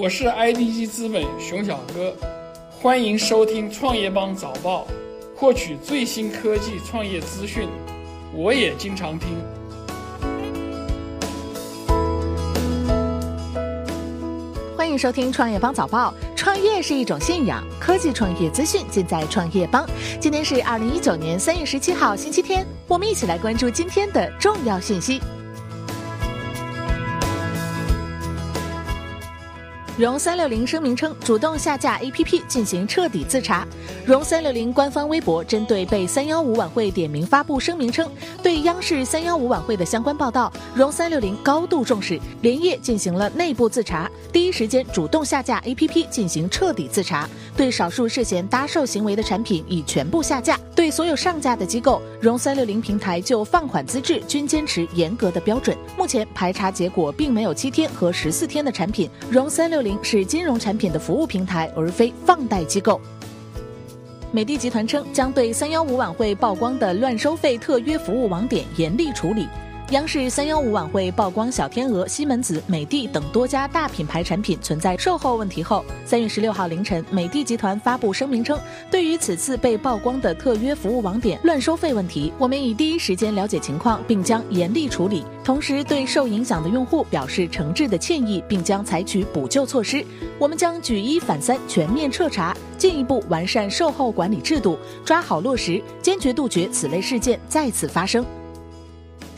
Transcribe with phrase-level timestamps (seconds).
[0.00, 2.14] 我是 IDG 资本熊小哥，
[2.70, 4.86] 欢迎收听创业邦早报，
[5.34, 7.68] 获取最新科技创业资讯。
[8.32, 9.30] 我也经常听。
[14.76, 16.14] 欢迎收听创业邦早报。
[16.36, 19.84] 创业是一种信仰，科技创业资讯尽在创业邦。
[20.20, 25.20] 今天是二零一九年三月十七号，星期天，我们一起来关注今天的重要信息。
[29.98, 33.66] 融三六零声明称，主动下架 APP 进行彻底自查。
[34.06, 38.08] 融三六零官方微博针对被三幺五晚会点名发布声明称，
[38.40, 50.56] 对央视三幺五晚会的相关报道，融三六零高度重视，连夜进行了内部自查，第一时间主动下架 APP 进行彻底自查，对少数涉嫌搭售行为的产品已全部下架。
[50.76, 55.76] 对所有上架的机构，融三六零平台就放款资质均坚持严格的标准。
[55.96, 59.10] 目前排查结果并没有七天和十四天的产品。
[59.28, 59.87] 融三六零。
[60.02, 63.00] 是金融产品的服务平台，而非放贷机构。
[64.32, 69.46] 美的集团称，将对三幺五晚会曝光的乱收费特约服务网点严厉处理。
[69.90, 90.04] 央视三幺五晚会曝光小天鹅、西门子、美的等多家大品牌产品存在售后问题后，三月十六号凌晨，美的集团发布声明称，对于此次被曝光的特约服务网点乱收费问题，我们已第一时间了解情况，并将严厉处理，同时对受影响的用户表示诚挚的歉意，并将采取补救措施。
[90.38, 98.22] 我们将举一反三，全面彻查，进一步完善售后管理制度，抓好落实，坚决杜绝此类事件再次发生。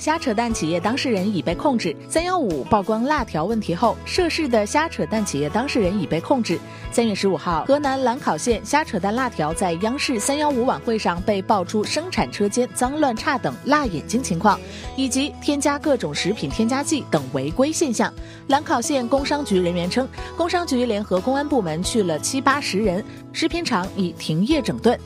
[0.00, 1.94] 瞎扯淡企业当事人已被控制。
[2.08, 6.58] 三幺五曝光辣条问题后，涉事的瞎扯淡企业当事人已被控制。
[6.90, 14.58] 三月十五号，河南兰考县瞎扯淡辣条在央视三幺五晚会上被爆出生产车间脏乱差等辣眼睛情况，
[14.96, 18.10] 以及添加各种食品添加剂等违规现象。
[18.48, 23.04] 兰考县工商局人员称，工商局联合公安部门去了七八十人，
[23.34, 24.98] 食品厂已停业整顿。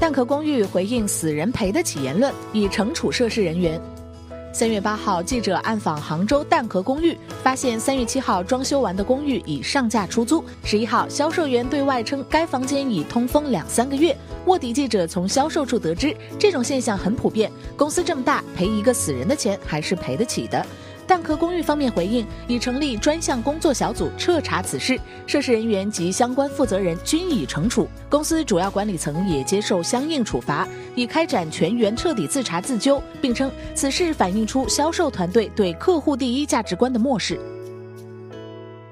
[0.00, 3.78] 蛋壳公寓回应死人赔得起言论，已惩处涉事人员。
[4.50, 10.42] 三月八号，记者暗访杭州蛋壳公寓，发现三月七号装修完的公寓已上架出租。
[10.64, 14.16] 十一号，销售员对外称该房间已通风两三个月。
[14.46, 20.64] 卧底记者从销售处得知，这种现象很普遍，公司这么大，赔一个死人的钱还是赔得起的。
[21.10, 37.40] 蛋壳公寓方面回应，已成立专项工作小组彻查此事，涉事人员及相关负责人均已惩处，公司主要管理层也接受相应处罚，已开展全员彻底自查自纠，并称此事反映出销售团队对客户第一价值观的漠视。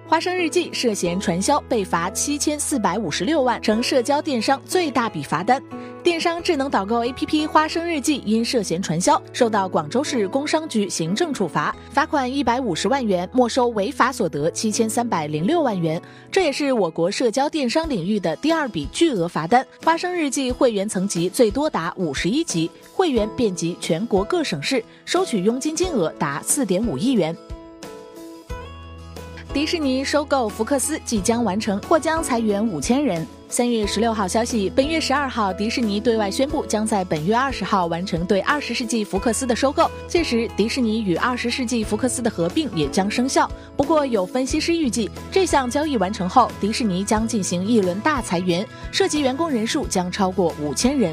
[0.09, 5.63] 花生日记涉嫌传销被罚七千四百五十六万，成社交电商最大笔罚单。
[6.03, 16.01] 电商智能导购 APP 花生日记因涉嫌传销，受到广州市工商局行政处罚，罚款一百五十万元，没收违法所得七千三百零六万元。
[16.31, 19.67] 这也是我国社交电商领域的第二笔巨额罚单。
[19.85, 27.37] 花生日记会员层级最多达五十一级，会员遍及全国各省市，收取佣金金额达四点五亿元。
[29.59, 33.27] 迪士尼收购福克斯即将完成，或将裁员五千人。
[33.49, 39.91] 三月十六号消息，本月十二号，迪士尼对外宣布，将在本月二十号完成对二十世纪福克斯的收购。
[40.07, 43.51] 届时，迪士尼与二十世纪福克斯的合并也将生效。
[43.77, 51.13] 不过，有分析师预计，这项交易完成后，迪士尼将进行一轮大裁员，涉及员工人数将超过五千人。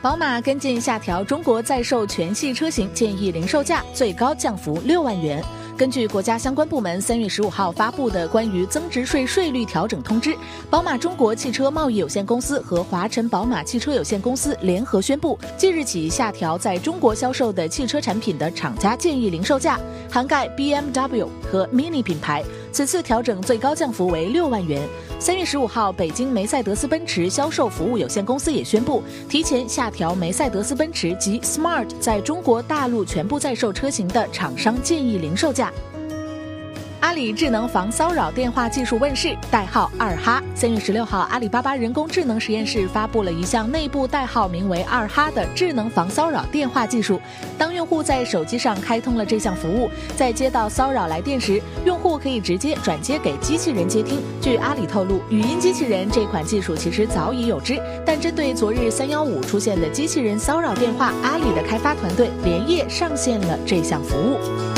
[0.00, 5.42] 宝马跟进下调中国在售全系车型建议零售价，最高降幅六万元。
[5.78, 10.36] 根据国家相关部门三月十五号发布的关于增值税税率调整通知，
[10.68, 19.78] 宝马中国汽车贸易有限公司和华晨宝马汽车有限公司联合宣布，即日起下调在中国销售的汽车产品的厂家建议零售价，
[20.10, 22.42] 涵盖 BMW 和 Mini 品牌。
[22.72, 24.86] 此次调整最高降幅为六万元。
[25.18, 35.72] 三月十五号，北京梅赛德斯奔驰销售服务有限公司也宣布，提前下调梅赛德斯奔驰及 Smart 在中国大陆全部在售车型的厂商建议零售价。
[37.00, 40.42] 阿里智能防骚扰电话技术问世，代号二哈。
[40.54, 47.20] 三月十六号，阿里巴巴人工智能实验室发布了一项内部代号名为二哈的智能防骚扰电话技术。
[47.56, 54.20] 当用户在手机上开通了这项服务，在接到骚扰来电时，用户可以直接转接给机器人接听。
[54.40, 64.77] 据阿里透露，语音机器人这款技术其实早已有之，但针对昨日三幺五出现的机器人骚扰电话，阿里的开发团队连夜上线了这项服务。